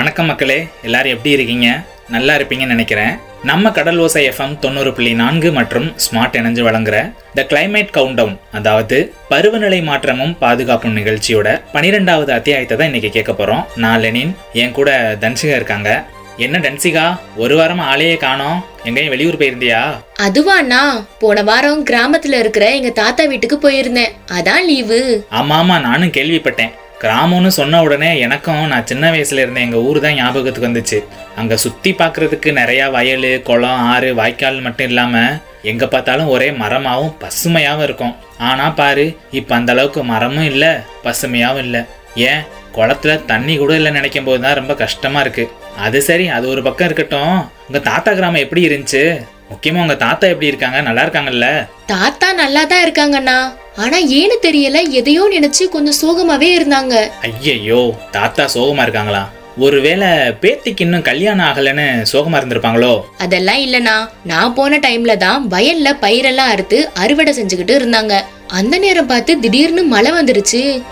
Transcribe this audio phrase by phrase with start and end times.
[0.00, 1.68] வணக்கம் மக்களே எல்லாரும் எப்படி இருக்கீங்க?
[2.08, 3.18] நல்லா இருப்பீங்கன்னு நினைக்கிறேன்.
[3.44, 6.96] நம்ம கடல் ஓசை எஃப்எம் தொண்ணூறு புள்ளி நான்கு மற்றும் ஸ்மார்ட் இணைஞ்சு வழங்குற
[7.34, 13.64] த கிளைமேட் கவுண்ட் டவுன் அதாவது பருவநிலை மாற்றமும் பாதுகாப்பும் நிகழ்ச்சியோட பனிரெண்டாவது அத்தியாயத்தை தான் இன்னைக்கு கேட்க போறோம்.
[13.74, 16.04] நான் லெனின் என் கூட தன்சிகா இருக்காங்க.
[16.36, 18.64] என்ன டன்சிகா ஒரு வாரமா ஆளையே காணோம்.
[18.84, 19.80] எங்கேயும் வெளியூர் போயிருந்தியா?
[20.26, 20.82] அதுவாண்ணா
[21.18, 24.14] போன வாரம் கிராமத்துல இருக்கிற எங்க தாத்தா வீட்டுக்கு போயிருந்தேன்.
[24.38, 25.24] அதான் லீவு.
[25.30, 26.72] ஆமா ஆமா நானும் கேள்விப்பட்டேன்.
[27.02, 30.98] கிராமம்னு சொன்ன உடனே எனக்கும் நான் சின்ன வயசுல இருந்த எங்க ஊர் தான் ஞாபகத்துக்கு வந்துச்சு.
[31.36, 35.22] அங்க சுத்தி பார்க்குறதுக்கு நிறைய வயல் குளம் ஆறு வாய்க்கால் மட்டும் இல்லாம
[35.62, 38.16] எங்க பார்த்தாலும் ஒரே மரமாவும் பசுமையாவும் இருக்கும்.
[38.38, 41.86] ஆனா பாரு இப்ப அந்த அளவுக்கு மரமும் இல்ல பசுமையாவும் இல்ல.
[42.14, 42.42] ஏன்?
[42.74, 45.50] குளத்துல தண்ணி கூட இல்லை நினைக்கும் போது தான் ரொம்ப கஷ்டமா இருக்கு.
[45.76, 47.34] அது சரி அது ஒரு பக்கம் இருக்கட்டும்.
[47.68, 49.20] உங்க தாத்தா கிராமம் எப்படி இருந்துச்சு?
[49.50, 50.80] முக்கியமா உங்க தாத்தா எப்படி இருக்காங்க?
[50.80, 51.66] நல்லா இருக்காங்கல்ல?
[51.86, 53.38] தாத்தா நல்லா தான் இருக்காங்கண்ணா.
[53.78, 57.10] ஆனா ஏன்னு தெரியல எதையோ நினைச்சு கொஞ்சம் சோகமாவே இருந்தாங்க.
[57.22, 59.28] ஐயையோ தாத்தா சோகமா இருக்காங்களா?
[59.58, 60.08] ஒருவேளை
[60.42, 63.04] பேத்திக்கு இன்னும் கல்யாணம் ஆகலைன்னு சோகமா இருந்திருப்பாங்களோ?
[63.18, 68.14] அதெல்லாம் இல்லனா நான் போன டைம்ல தான் வயல்ல பயிரெல்லாம் அறுத்து அறுவடை செஞ்சுக்கிட்டு இருந்தாங்க.
[68.48, 70.82] அந்த நேரம் பார்த்து திடீர்னு மழை வந்துருச்சு.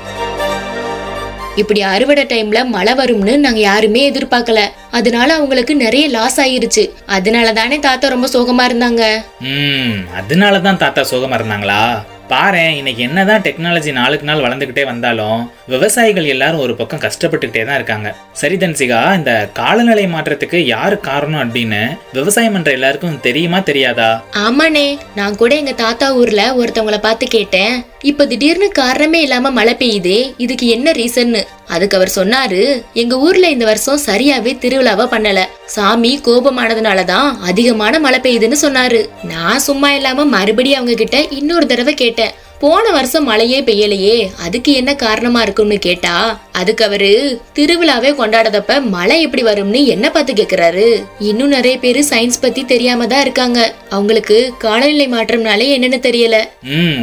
[1.56, 4.60] இப்படி அறுவடை டைம்ல மழை வரும்னு நாங்க யாருமே எதிர்பார்க்கல.
[4.90, 6.90] அதனால அவங்களுக்கு நிறைய லாஸ் ஆயிருச்சு.
[7.06, 9.22] அதனால தானே தாத்தா ரொம்ப சோகமா இருந்தாங்க.
[9.40, 12.04] ம் அதனால தான் தாத்தா சோகமா இருந்தாங்களா?
[12.30, 15.40] பாரு இன்னைக்கு என்னதான் டெக்னாலஜி நாளுக்கு நாள் வளர்ந்துக்கிட்டே வந்தாலும்
[15.72, 18.08] விவசாயிகள் எல்லாரும் ஒரு பக்கம் கஷ்டப்பட்டுக்கிட்டே தான் இருக்காங்க.
[18.40, 21.80] சரி தன்சிகா இந்த காலநிலை மாற்றத்துக்கு யாரு காரணம் அப்படின்னு
[22.18, 24.10] விவசாயம் பண்ற எல்லாருக்கும் தெரியுமா தெரியாதா?
[24.46, 27.76] ஆமாண்ணே நான் கூட எங்க தாத்தா ஊர்ல ஒருத்தவங்கள பார்த்து கேட்டேன்.
[28.10, 31.42] இப்ப திடீர்னு காரணமே இல்லாம மழை பெய்யுதே இதுக்கு என்ன ரீசன்னு
[31.76, 32.60] அதுக்கு அவர் சொன்னாரு
[33.02, 35.40] எங்க ஊர்ல இந்த வருஷம் சரியாவே திருவிழாவா பண்ணல.
[35.74, 39.00] சாமி கோபமானதுனால தான் அதிகமான மழை பெய்யுதுன்னு சொன்னாரு.
[39.32, 42.34] நான் சும்மா இல்லாம மறுபடியும் அவங்க கிட்ட இன்னொரு தடவை கேட்டேன்.
[42.62, 46.14] போன வருஷம் மழையே பெய்யலையே அதுக்கு என்ன காரணமா இருக்கும்னு கேட்டா
[46.52, 47.10] அதுக்கு அவரு
[47.56, 50.86] திருவிழாவே கொண்டாடாதப்ப மழை எப்படி வரும்னு என்ன பார்த்து கேக்குறாரு?
[51.30, 53.74] இன்னும் நிறைய பேரு சயின்ஸ் பத்தி தெரியாம தான் இருக்காங்க.
[53.90, 56.38] அவங்களுக்கு காலநிலை மாற்றம்னாலே என்னன்னு தெரியல.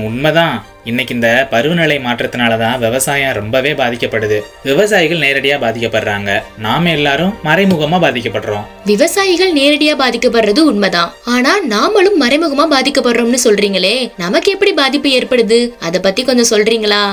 [0.09, 0.57] உண்மைதான்.
[0.89, 4.37] இன்னைக்கு இந்த பருவநிலை மாற்றத்தினால தான் விவசாயம் ரொம்பவே பாதிக்கப்படுது.
[4.63, 6.41] விவசாயிகள் நேரடியாக பாதிக்கப்படுறாங்க.
[6.65, 8.65] நாம எல்லாரும் மறைமுகமாக பாதிக்கப்படுறோம்.
[8.85, 11.13] விவசாயிகள் நேரடியா பாதிக்கப்படுறது உண்மைதான்.
[11.35, 15.59] ஆனா நாமளும் மறைமுகமா பாதிக்கப்படுறோம்னு சொல்றீங்களே நமக்கு எப்படி பாதிப்பு ஏற்படுது?
[15.79, 17.03] அத பத்தி கொஞ்சம் சொல்றீங்களா?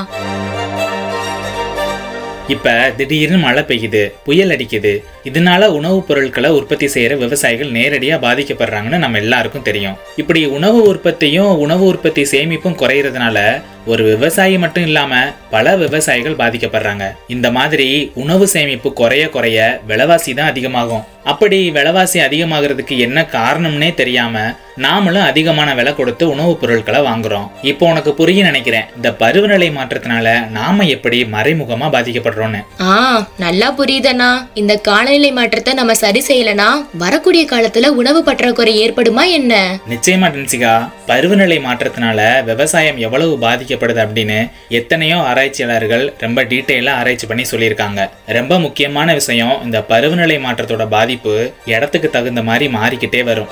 [2.48, 9.18] இப்ப திடீர்னு மழை பெய்யுது புயல் அடிக்குது இதனால உணவுப் பொருட்களை உற்பத்தி செய்யற விவசாயிகள் நேரடியா பாதிக்கப்படுறாங்கன்னு நம்ம
[9.18, 9.96] எல்லாருக்கும் தெரியும்.
[10.16, 17.02] இப்படி உணவு உற்பத்தியும் உணவு உற்பத்தி சேமிப்பும் குறையறதுனால ஒரு விவசாயி மட்டும் இல்லாம பல விவசாயிகள் பாதிக்கப்படுறாங்க.
[17.28, 21.04] இந்த மாதிரி உணவு சேமிப்பு குறைய குறைய விலைவாசி தான் அதிகமாகும்.
[21.24, 27.50] அப்படி விலைவாசி அதிகமாகிறதுக்கு என்ன காரணம்னே தெரியாம நாமளும் அதிகமான விலை கொடுத்து உணவுப் பொருட்களை வாங்குறோம்.
[27.62, 28.84] இப்போ உனக்கு புரிய நினைக்கிறேன்.
[28.96, 32.60] இந்த பருவநிலை மாற்றத்தினால நாம எப்படி மறைமுகமா பாதிக்கப்படுறோம்னு?
[32.80, 34.46] ஆ நல்லா புரியுதண்ணா.
[34.54, 39.78] இந்த காலநிலை மாற்றத்தை நம்ம சரி செய்யலனா வரக்கூடிய காலத்துல உணவு பற்றாக்குறை ஏற்படுமா என்ன?
[39.90, 40.88] நிச்சயமா டென்சிகா.
[41.06, 48.10] பருவநிலை மாற்றத்தினால விவசாயம் எவ்வளவு பாதிக்கப்படுது அப்படின்னு எத்தனையோ ஆராய்ச்சியாளர்கள் ரொம்ப டீட்டெயிலாக ஆராய்ச்சி பண்ணி சொல்லியிருக்காங்க.
[48.26, 51.38] ரொம்ப முக்கியமான விஷயம் இந்த பருவநிலை மாற்றத்தோட பாதிப்பு
[51.72, 53.50] இடத்துக்கு தகுந்த மாதிரி மாறிக்கிட்டே வரும்.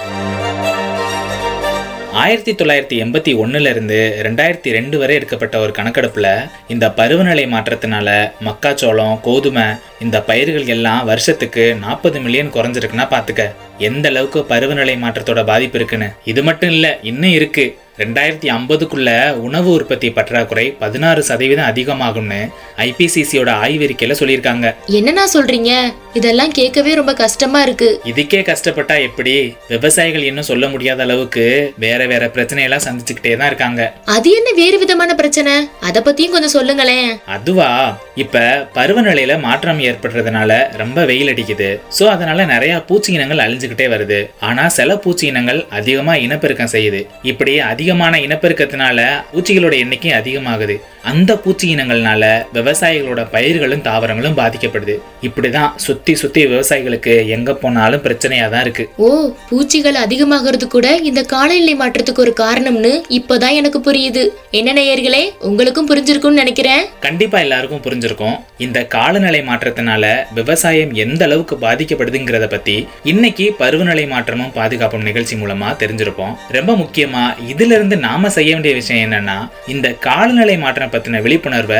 [2.23, 6.29] ஆயிரத்தி தொள்ளாயிரத்தி எண்பத்தி ஒன்னுல இருந்து ரெண்டாயிரத்தி ரெண்டு வரை எடுக்கப்பட்ட ஒரு கணக்கெடுப்பில்
[6.73, 8.09] இந்த பருவநிலை மாற்றத்தினால
[8.47, 9.67] மக்காச்சோளம் கோதுமை
[10.05, 13.47] இந்த பயிர்கள் எல்லாம் வருஷத்துக்கு நாற்பது மில்லியன் குறைஞ்சிருக்குன்னா பார்த்துக்க
[13.89, 16.11] எந்த அளவுக்கு பருவநிலை மாற்றத்தோட பாதிப்பு இருக்குன்னு.
[16.33, 17.67] இது மட்டும் இல்லை இன்னும் இருக்கு.
[18.03, 19.11] ரெண்டாயிரத்தி ஐம்பதுக்குள்ள
[19.47, 22.39] உணவு உற்பத்தி பற்றாக்குறை பதினாறு சதவீதம் அதிகமாகும்னு
[22.87, 24.75] ஐபிசிசியோட ஆய்வறிக்கையில சொல்லியிருக்காங்க.
[24.99, 25.73] என்னண்ணா சொல்றீங்க?
[26.15, 27.89] இதெல்லாம் கேட்கவே ரொம்ப கஷ்டமா இருக்கு.
[28.05, 29.35] இதுக்கே கஷ்டப்பட்டா எப்படி?
[29.69, 31.45] விவசாயிகள் இன்னும் சொல்ல முடியாத அளவுக்கு
[31.79, 33.93] வேற வேற பிரச்சனையெல்லாம் சந்திச்சுக்கிட்டே தான் இருக்காங்க.
[34.05, 35.53] அது என்ன வேறு விதமான பிரச்சனை?
[35.81, 37.11] அத பத்தியும் கொஞ்சம் சொல்லுங்களேன்.
[37.27, 37.71] அதுவா?
[38.15, 41.69] இப்ப பருவநிலையில மாற்றம் ஏற்படுறதுனால ரொம்ப வெயில் அடிக்குது.
[41.99, 44.21] சோ அதனால நிறைய பூச்சி இனங்கள் அழிஞ்சுக்கிட்டே வருது.
[44.41, 47.03] ஆனா சில பூச்சி இனங்கள் அதிகமா இனப்பெருக்கம் செய்யுது.
[47.23, 50.77] இப்படி அதிகமான இனப்பெருக்கத்தினால பூச்சிகளோட எண்ணிக்கை அதிகமாகுது.
[51.03, 52.25] அந்த பூச்சி இனங்கள்னால
[52.71, 54.95] விவசாயிகளோட பயிர்களும் தாவரங்களும் பாதிக்கப்படுது.
[55.29, 58.85] இப்படிதான் சுத்தி சுத்தி விவசாயிகளுக்கு எங்க போனாலும் பிரச்சனையா தான் இருக்கு.
[58.97, 59.09] ஓ
[59.49, 64.23] பூச்சிகள் அதிகமாகிறது கூட இந்த காலநிலை மாற்றத்துக்கு ஒரு காரணம்னு இப்பதான் எனக்கு புரியுது.
[64.51, 66.85] என்ன நேயர்களே உங்களுக்கும் புரிஞ்சிருக்கும்னு நினைக்கிறேன்.
[67.01, 68.37] கண்டிப்பா எல்லாருக்கும் புரிஞ்சிருக்கும்.
[68.59, 72.77] இந்த காலநிலை மாற்றத்தினால விவசாயம் எந்த அளவுக்கு பாதிக்கப்படுதுங்கிறத பத்தி
[73.13, 76.35] இன்னைக்கு பருவநிலை மாற்றமும் பாதுகாப்பும் நிகழ்ச்சி மூலமா தெரிஞ்சிருப்போம்.
[76.59, 79.39] ரொம்ப முக்கியமா இதுல இருந்து நாம செய்ய வேண்டிய விஷயம் என்னன்னா
[79.75, 81.79] இந்த காலநிலை மாற்றம் பத்தின விழிப்புணர்வை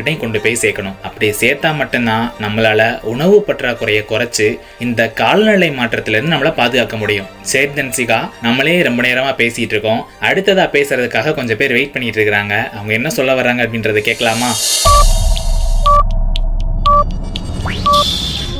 [0.00, 0.96] எல்லாருக்கிட்டையும் கொண்டு போய் சேர்க்கணும்.
[1.02, 2.82] அப்படி சேர்த்தா மட்டும்தான் நம்மளால
[3.12, 4.46] உணவு பற்றாக்குறையை குறைச்சு
[4.78, 7.26] இந்த காலநிலை மாற்றத்திலிருந்து நம்மளை பாதுகாக்க முடியும்.
[7.42, 10.00] சரி தன்சிகா நம்மளே ரொம்ப நேரமா பேசிட்டு இருக்கோம்.
[10.20, 14.50] அடுத்ததா பேசுறதுக்காக கொஞ்சம் பேர் வெயிட் பண்ணிட்டு இருக்காங்க அவங்க என்ன சொல்ல வர்றாங்க அப்படின்றத கேட்கலாமா?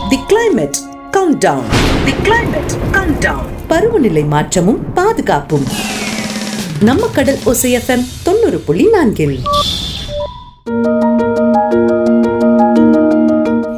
[0.09, 0.79] The climate
[1.39, 1.69] countdown
[2.05, 2.75] the climate
[3.21, 5.67] countdown பருவநிலை மாற்றமும் பாதுகாப்பும்.
[6.81, 9.37] நம்ம கடல் ஒசைஎஃப்எம் தொண்ணூறு புள்ளி நான்கில்.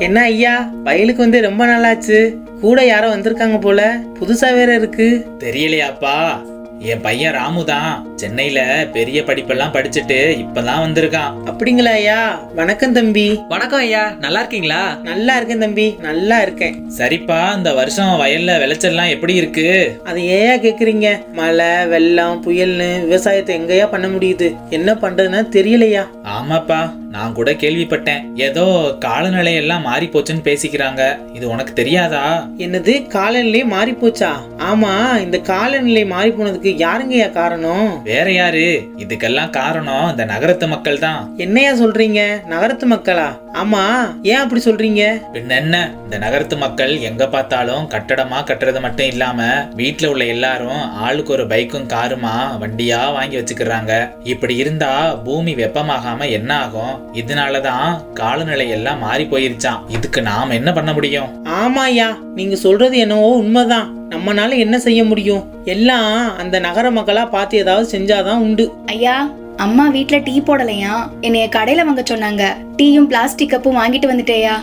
[0.03, 0.71] என்ன ஐயா?
[0.85, 2.37] வயலுக்கு வந்து ரொம்ப நாளாச்சு.
[2.61, 4.01] கூட யாரோ வந்திருக்காங்க போல.
[4.21, 5.27] புதுசா வேற இருக்கு.
[5.39, 6.43] தெரியலையாப்பா.
[6.85, 8.13] என் பையன் ராமு தான்.
[8.17, 11.35] சென்னையில பெரிய படிப்பெல்லாம் படிச்சுட்டு இப்பதான் வந்திருக்கான்.
[11.45, 12.41] அப்படிங்களா ஐயா?
[12.55, 13.39] வணக்கம் தம்பி.
[13.49, 14.11] வணக்கம் ஐயா.
[14.21, 14.99] நல்லா இருக்கீங்களா?
[15.03, 15.95] நல்லா இருக்கேன் தம்பி.
[15.99, 16.91] நல்லா இருக்கேன்.
[16.99, 19.99] சரிப்பா இந்த வருஷம் வயல்ல விளைச்சல்லாம் எப்படி இருக்கு?
[20.05, 21.33] அது ஏயா கேக்குறீங்க?
[21.33, 24.57] மழை வெள்ளம் புயல்னு விவசாயத்தை எங்கயா பண்ண முடியுது?
[24.71, 26.05] என்ன பண்றதுன்னா தெரியலையா?
[26.25, 28.35] ஆமாப்பா நான் கூட கேள்விப்பட்டேன்.
[28.35, 31.19] ஏதோ காலநிலை எல்லாம் மாறி போச்சுன்னு பேசிக்கிறாங்க.
[31.35, 32.47] இது உனக்கு தெரியாதா?
[32.59, 38.03] என்னது காலநிலை மாறி போச்சா ஆமா இந்த காலநிலை மாறி போனதுக்கு யாருங்கய்யா காரணம்?
[38.03, 38.89] வேற யாரு?
[38.97, 41.35] இதுக்கெல்லாம் காரணம் இந்த நகரத்து மக்கள் தான்.
[41.37, 42.43] என்னையா சொல்றீங்க?
[42.47, 43.41] நகரத்து மக்களா?
[43.53, 45.23] ஆமா ஏன் அப்படி சொல்றீங்க?
[45.33, 49.43] பின்ன என்ன இந்த நகரத்து மக்கள் எங்க பார்த்தாலும் கட்டடமா கட்டுறது மட்டும் இல்லாம
[49.75, 54.11] வீட்ல உள்ள எல்லாரும் ஆளுக்கு ஒரு பைக்கும் காருமா வண்டியா வாங்கி வச்சுக்கிறாங்க.
[54.23, 57.13] இப்படி இருந்தா பூமி வெப்பமாகாம என்ன ஆகும்?
[57.13, 59.81] இதனாலதான் காலநிலை எல்லாம் மாறி போயிருச்சாம்.
[59.89, 61.43] இதுக்கு நாம என்ன பண்ண முடியும்?
[61.45, 64.02] ஆமா ஐயா நீங்க சொல்றது என்னவோ உண்மைதான்.
[64.13, 65.65] நம்மனால என்ன செய்ய முடியும்?
[65.65, 68.73] எல்லாம் அந்த நகர மக்களா பார்த்து ஏதாவது செஞ்சாதான் உண்டு.
[68.87, 71.11] ஐயா அம்மா வீட்ல டீ போடலையா?
[71.21, 72.57] என்னைய கடையில வாங்க சொன்னாங்க.
[72.83, 74.55] டீயும் பிளாஸ்டிக் கப்பும் வாங்கிட்டு வந்துட்டேயா?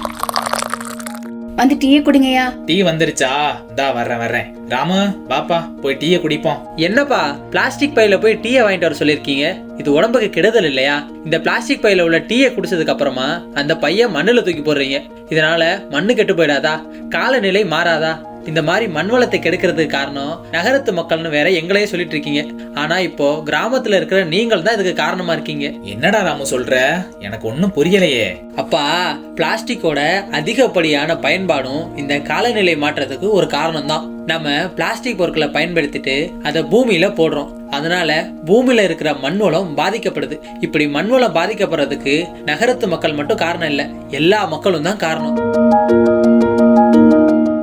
[1.56, 2.64] வந்து டீயை குடிங்கய்யா.
[2.66, 3.32] டீ வந்துருச்சா?
[3.70, 4.56] இந்தா வர்றேன் வர்றேன்.
[4.70, 5.00] ராமு
[5.30, 6.58] பாப்பா போய் டீயை குடிப்போம்.
[6.76, 9.64] என்னப்பா பிளாஸ்டிக் பையில போய் டீயை வாங்கிட்டு வர சொல்லியிருக்கீங்க?
[9.78, 11.08] இது உடம்புக்கு கெடுதல் இல்லையா?
[11.24, 15.02] இந்த பிளாஸ்டிக் பையில உள்ள டீயை குடிச்சதுக்கு அப்புறமா அந்த பைய மண்ணுல தூக்கி போடுறீங்க.
[15.30, 17.08] இதனால மண்ணு கெட்டு போயிடாதா?
[17.10, 18.29] காலநிலை மாறாதா?
[18.46, 22.64] இந்த மாதிரி மண் வளத்தை கெடுக்கிறதுக்கு காரணம் நகரத்து மக்கள்னு வேற எங்களையே சொல்லிட்டு இருக்கீங்க.
[22.74, 25.72] ஆனா இப்போ கிராமத்துல இருக்கிற நீங்கள் தான் இதுக்கு காரணமா இருக்கீங்க.
[25.84, 26.76] என்னடா ராமு சொல்ற?
[27.20, 28.28] எனக்கு ஒன்னும் புரியலையே.
[28.56, 30.00] அப்பா பிளாஸ்டிக்கோட
[30.32, 37.52] அதிகப்படியான பயன்பாடும் இந்த காலநிலை மாற்றத்துக்கு ஒரு காரணம் தான் நம்ம பிளாஸ்டிக் பொருட்களை பயன்படுத்திட்டு அதை பூமியில போடுறோம்.
[37.70, 40.40] அதனால பூமியில இருக்கிற மண் வளம் பாதிக்கப்படுது.
[40.60, 43.86] இப்படி மண் வளம் பாதிக்கப்படுறதுக்கு நகரத்து மக்கள் மட்டும் காரணம் இல்லை.
[44.10, 46.09] எல்லா மக்களும் தான் காரணம்.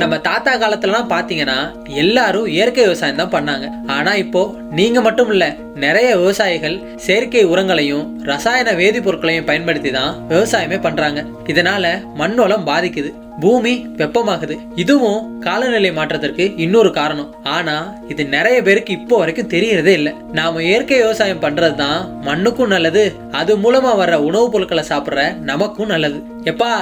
[0.00, 1.56] நம்ம தாத்தா காலத்துலலாம் பார்த்தீங்கன்னா
[2.02, 3.66] எல்லாரும் இயற்கை விவசாயம் தான் பண்ணாங்க.
[3.94, 4.42] ஆனால் இப்போ
[4.78, 5.48] நீங்கள் மட்டும் இல்லை
[5.84, 6.76] நிறைய விவசாயிகள்
[7.06, 11.22] செயற்கை உரங்களையும் ரசாயன வேதிப்பொருட்களையும் பயன்படுத்தி தான் விவசாயமே பண்ணுறாங்க
[11.52, 11.88] இதனால்
[12.20, 13.12] மண் வளம் பாதிக்குது
[13.44, 14.54] பூமி வெப்பமாகுது.
[14.82, 17.32] இதுவும் காலநிலை மாற்றத்திற்கு இன்னொரு காரணம்.
[17.56, 17.76] ஆனா
[18.12, 20.12] இது நிறைய பேருக்கு இப்போ வரைக்கும் தெரியறதே இல்லை.
[20.38, 21.98] நாம இயற்கை விவசாயம் பண்றது தான்
[22.28, 23.04] மண்ணுக்கும் நல்லது
[23.40, 26.20] அது மூலமா வர்ற உணவுப் பொருட்களை சாப்பிட்ற நமக்கும் நல்லது.
[26.52, 26.72] எப்பா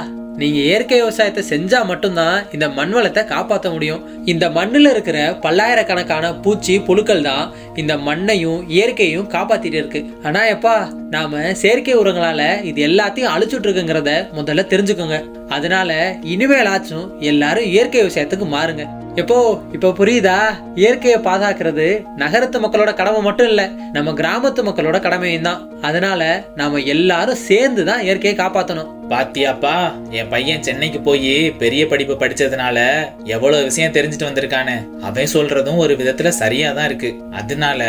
[0.40, 4.00] நீங்கள் இயற்கை விவசாயத்தை செஞ்சால் மட்டும்தான் இந்த மண் வளத்தை காப்பாற்ற முடியும்.
[4.32, 7.44] இந்த மண்ணில் இருக்கிற பல்லாயிரக்கணக்கான பூச்சி புழுக்கள் தான்
[7.82, 10.02] இந்த மண்ணையும் இயற்கையும் காப்பாற்றிட்டு இருக்கு.
[10.28, 10.74] ஆனால் எப்பா
[11.14, 15.18] நாம் செயற்கை உரங்களால் இது எல்லாத்தையும் அழிச்சுட்டு இருக்குங்கிறத முதல்ல தெரிஞ்சுக்கோங்க.
[15.56, 18.84] அதனால இனிமேலாச்சும் எல்லாரும் இயற்கை விவசாயத்துக்கு மாறுங்க.
[19.22, 19.36] எப்போ?
[19.76, 20.38] இப்போ புரியுதா?
[20.80, 21.86] இயற்கையை பாதுகாக்கிறது
[22.22, 23.66] நகரத்து மக்களோட கடமை மட்டும் இல்லை
[23.96, 25.60] நம்ம கிராமத்து மக்களோட கடமையும் தான்.
[25.88, 26.22] அதனால
[26.60, 29.74] நாம எல்லாரும் சேர்ந்து தான் இயற்கையை காப்பாற்றணும் பாத்தியாப்பா
[30.10, 32.78] என் பையன் சென்னைக்கு போய் பெரிய படிப்பு படிச்சதுனால
[33.24, 37.10] எவ்வளவு விஷயம் தெரிஞ்சுட்டு வந்திருக்கானு அவன் சொல்றதும் ஒரு விதத்துல சரியா தான் இருக்கு.
[37.30, 37.82] அதனால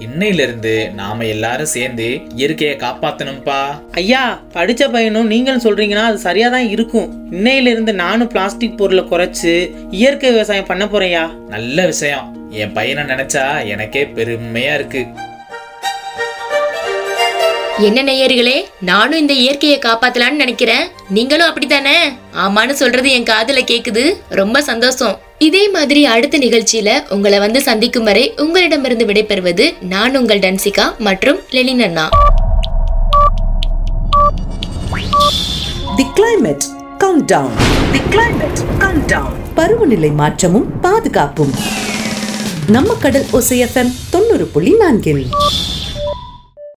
[0.00, 3.60] இன்னையில இருந்து நாம எல்லாரும் சேர்ந்து இயற்கையை காப்பாத்தணும்பா.
[3.92, 7.08] ஐயா படிச்ச பையனும் நீங்களும் சொல்றீங்கன்னா அது சரியா தான் இருக்கும்.
[7.30, 9.54] இன்னையில இருந்து நானும் பிளாஸ்டிக் பொருளை குறைச்சு
[9.90, 12.26] இயற்கை விவசாயம் பண்ண போறேன்யா நல்ல விஷயம்.
[12.50, 15.06] என் பையனை நினைச்சா எனக்கே பெருமையா இருக்கு.
[17.86, 20.88] என்ன நேயர்களே நானும் இந்த இயற்கையை காப்பாத்தலான்னு நினைக்கிறேன்.
[21.08, 21.96] நீங்களும் அப்படித்தானே?
[22.32, 24.16] ஆமான்னு சொல்றது என் காதுல கேக்குது.
[24.28, 25.20] ரொம்ப சந்தோஷம்.
[25.38, 31.80] இதே மாதிரி அடுத்த நிகழ்ச்சியில உங்களை வந்து சந்திக்கும் வரை உங்களிடமிருந்து விடைபெறுவது நான் உங்கள் டன்சிகா மற்றும் லெலின்
[31.80, 32.08] அண்ணா.
[35.96, 36.66] The climate
[37.26, 37.56] countdown
[37.92, 38.60] the climate
[39.06, 41.54] countdown பருவநிலை மாற்றமும் பாதுகாப்பும்.
[42.66, 45.26] நம்ம கடல் ஒசைஎஃப்எம் தொண்ணூறு புள்ளி நான்கில்.